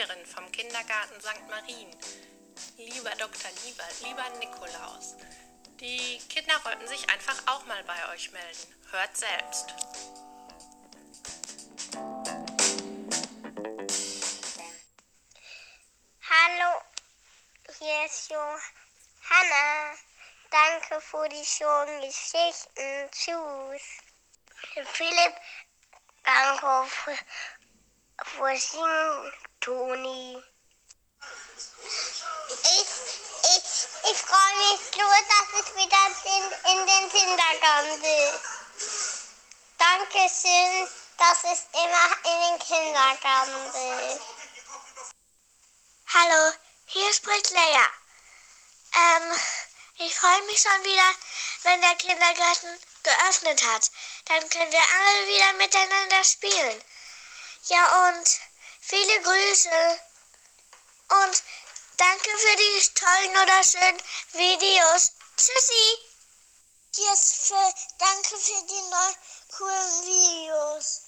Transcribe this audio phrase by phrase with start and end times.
[0.00, 1.48] Sekretärin vom Kindergarten St.
[1.48, 1.90] Marien.
[2.78, 3.50] Lieber Dr.
[3.64, 5.16] Lieber, lieber Nikolaus.
[5.78, 8.74] Die Kinder wollten sich einfach auch mal bei euch melden.
[8.90, 9.66] Hört selbst.
[16.30, 16.80] Hallo,
[17.78, 19.94] hier ist Johanna.
[20.50, 23.10] Danke für die schönen Geschichten.
[23.10, 23.82] Tschüss.
[24.92, 25.34] Philipp,
[26.24, 27.18] danke für,
[28.24, 30.42] für Singen, Toni.
[32.62, 32.90] Ich,
[33.42, 33.64] ich,
[34.10, 38.40] ich freue mich so, dass ich wieder in, in den Kindergarten will.
[39.76, 44.20] Dankeschön, dass ich immer in den Kindergarten will.
[46.14, 46.52] Hallo,
[46.86, 47.86] hier spricht Leia.
[48.94, 49.32] Ähm,
[49.98, 51.14] ich freue mich schon wieder,
[51.64, 53.90] wenn der Kindergarten geöffnet hat.
[54.24, 56.82] Dann können wir alle wieder miteinander spielen.
[57.68, 58.40] Ja, und
[58.80, 60.00] viele Grüße.
[61.08, 61.42] Und
[61.96, 65.12] danke für die tollen oder schönen Videos.
[65.36, 65.98] Tschüssi.
[66.96, 69.16] Yes, für, danke für die neuen
[69.56, 71.02] coolen Videos.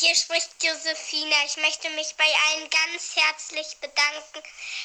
[0.00, 1.44] Hier spricht Josephina.
[1.44, 4.42] Ich möchte mich bei allen ganz herzlich bedanken,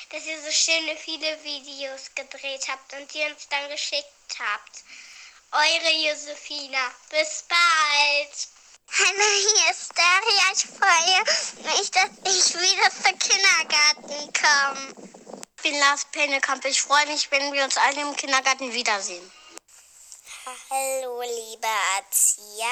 [0.09, 4.83] dass ihr so schöne viele Videos gedreht habt und die uns dann geschickt habt.
[5.51, 6.93] Eure Josephina.
[7.09, 8.47] Bis bald.
[8.99, 9.90] Hallo, hier ist
[10.21, 10.51] Daria.
[10.53, 14.93] Ich freue mich, dass ich wieder zur Kindergarten komme.
[15.57, 16.65] Ich bin Lars Pennekamp.
[16.65, 19.31] Ich freue mich, wenn wir uns alle im Kindergarten wiedersehen.
[20.69, 22.65] Hallo, liebe Erzieher.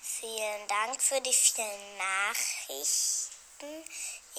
[0.00, 3.84] Vielen Dank für die vielen Nachrichten.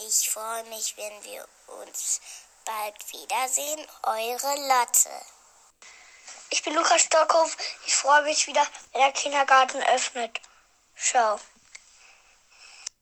[0.08, 1.48] Ich freue mich, wenn wir
[1.82, 2.22] uns
[2.66, 3.88] bald wiedersehen.
[4.04, 5.10] Eure Lotte.
[6.50, 7.58] Ich bin Lukas Stockhoff.
[7.86, 10.40] Ich freue mich wieder, wenn der Kindergarten öffnet.
[10.96, 11.40] Ciao.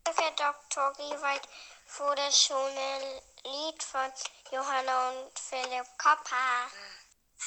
[0.04, 0.94] Danke, Dr.
[0.94, 1.48] Giewald,
[1.86, 4.12] für das schöne Lied von
[4.52, 6.72] Johanna und Philipp Kopper.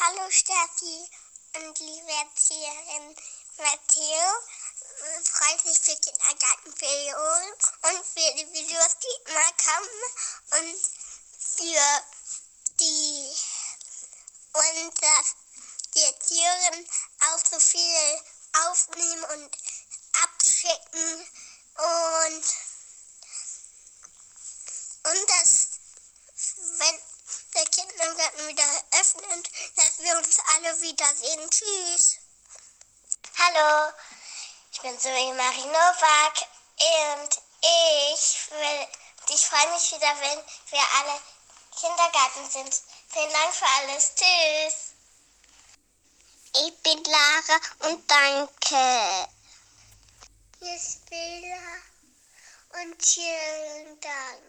[0.00, 1.08] Hallo, Steffi
[1.56, 3.16] und liebe Erzieherin
[3.58, 4.26] Matteo.
[5.24, 10.80] Freut mich für Kindergartenferien und für die Videos, die immer kommen und
[11.38, 12.04] für
[12.80, 13.36] die
[14.52, 15.34] und dass
[15.94, 16.88] die Erzieherin
[17.32, 18.20] auch so viel
[18.66, 19.50] aufnehmen und
[20.22, 21.28] abschicken
[21.76, 22.44] und
[25.06, 25.68] und dass
[26.78, 27.00] wenn
[27.54, 28.64] der Kindergarten wieder
[29.00, 31.50] öffnet, dass wir uns alle wiedersehen.
[31.50, 32.18] Tschüss.
[33.38, 33.92] Hallo,
[34.72, 36.48] ich bin Zoe Marie Nowak
[36.78, 38.88] und ich will,
[39.28, 41.20] ich freue mich wieder, wenn wir alle
[41.78, 42.82] Kindergarten sind.
[43.12, 44.12] Vielen Dank für alles.
[44.14, 44.94] Tschüss.
[46.56, 49.28] Ich bin Lara und danke.
[50.64, 51.58] Hier ist Bella
[52.80, 54.42] und vielen Dank.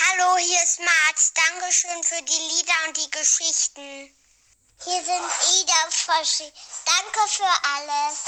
[0.00, 1.34] Hallo, hier ist Mats.
[1.34, 4.16] Dankeschön für die Lieder und die Geschichten.
[4.82, 6.50] Hier sind Ida Foschi.
[6.86, 8.18] Danke für alles.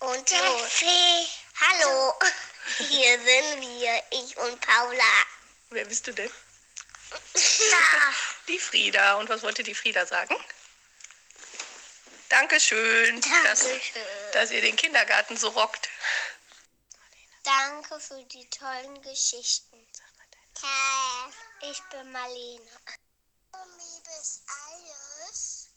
[0.00, 1.28] Und Sophie.
[1.60, 2.14] Hallo.
[2.76, 5.22] Hier sind wir, ich und Paula.
[5.70, 6.30] Wer bist du denn?
[7.34, 8.14] Ja.
[8.48, 9.14] Die Frieda.
[9.14, 10.36] Und was wollte die Frieda sagen?
[12.32, 14.02] Dankeschön, dass, Dankeschön.
[14.32, 15.90] dass ihr den Kindergarten so rockt.
[17.42, 19.86] Danke für die tollen Geschichten.
[21.60, 22.70] Ich bin Marlene.
[23.76, 25.68] Liebes alles.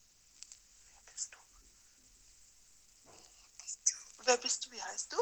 [4.23, 4.71] Wer bist du?
[4.71, 5.17] Wie heißt du?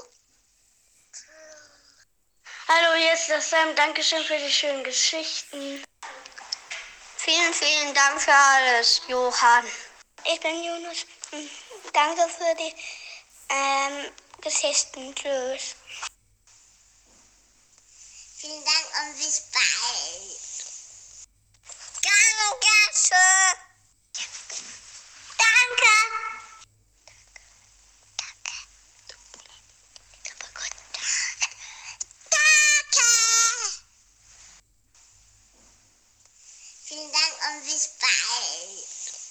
[2.68, 3.76] Hallo, hier ist das Sam.
[3.76, 5.84] Dankeschön für die schönen Geschichten.
[7.18, 9.66] Vielen, vielen Dank für alles, Johann.
[10.26, 11.06] Ich bin Jonas.
[11.94, 12.76] Danke für die
[13.50, 14.12] ähm,
[14.42, 15.16] Geschichten.
[15.16, 15.76] Tschüss.
[18.38, 20.44] Vielen Dank und bis bald.
[22.04, 23.18] Dankeschön.
[25.38, 25.96] Danke.
[32.30, 33.02] Danke.
[36.84, 39.23] Vielen Dank und bis bald.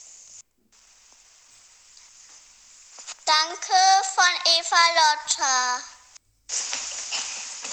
[3.43, 3.75] Danke
[4.15, 5.83] von Eva Lotta.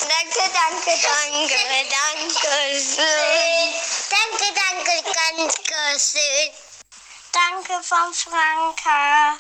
[0.10, 1.60] Danke, danke, danke,
[1.92, 3.74] danke schön.
[4.10, 6.51] Danke, danke, danke schön.
[7.31, 9.38] Danke von Franka.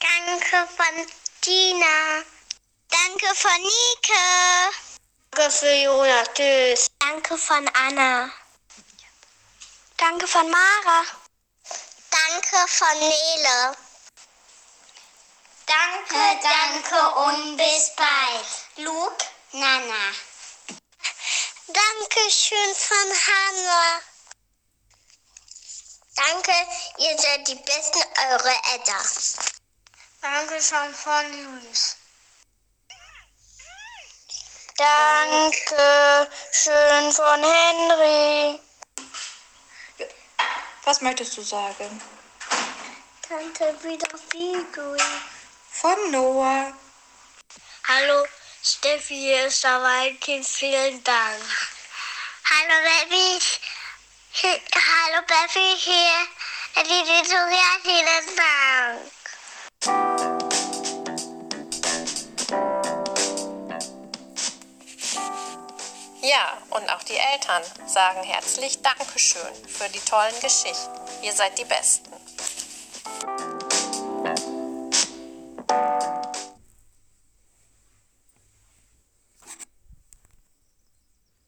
[0.00, 1.06] Danke von
[1.42, 2.24] Tina.
[2.88, 4.74] Danke von Nike.
[5.30, 6.28] Danke für Jonas.
[6.32, 6.86] Tschüss.
[7.00, 8.32] Danke von Anna.
[9.98, 11.21] Danke von Mara.
[12.32, 13.76] Danke von Nele.
[15.66, 18.86] Danke, danke und bis bald.
[18.86, 19.26] Luke.
[19.52, 20.14] Nana.
[21.66, 24.00] Dankeschön von Hanna.
[26.14, 26.54] Danke,
[26.96, 29.02] ihr seid die Besten, eure Edda.
[30.22, 31.96] Dankeschön von Luis.
[34.78, 38.60] Danke schön von Henry.
[40.84, 42.21] Was möchtest du sagen?
[43.32, 44.94] Tante wieder Figu.
[45.70, 46.70] Von Noah.
[47.88, 48.26] Hallo,
[48.62, 50.46] Steffi, hier ist der Waldkind.
[50.46, 51.40] Vielen Dank.
[52.50, 52.74] Hallo,
[53.08, 53.40] Baby.
[54.42, 56.26] Hallo, Baby, hier.
[56.84, 59.00] Die Victoria, vielen Dank.
[66.20, 71.00] Ja, und auch die Eltern sagen herzlich Dankeschön für die tollen Geschichten.
[71.22, 72.21] Ihr seid die Besten.